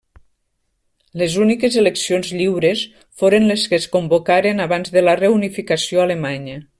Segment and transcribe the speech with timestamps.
[1.21, 2.81] Les úniques eleccions lliures
[3.23, 6.61] foren les que es convocaren abans de la Reunificació alemanya.